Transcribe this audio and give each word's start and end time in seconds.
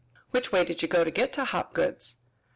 "Which 0.31 0.51
way 0.51 0.65
did 0.65 0.81
you 0.81 0.87
go 0.87 1.03
to 1.03 1.11
get 1.11 1.31
to 1.33 1.45
Hopgood's?" 1.45 2.15